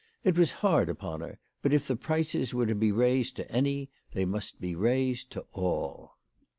It 0.23 0.35
was 0.35 0.51
hard 0.65 0.89
upon 0.89 1.21
her; 1.21 1.37
but 1.61 1.73
if 1.73 1.87
the 1.87 1.95
prices 1.95 2.55
were 2.55 2.65
to 2.65 2.73
be 2.73 2.91
raised 2.91 3.35
to 3.35 3.51
any, 3.51 3.91
they 4.13 4.25
must 4.25 4.59
be 4.59 4.73
raised 4.73 5.29
to 5.33 5.45
all. 5.53 6.17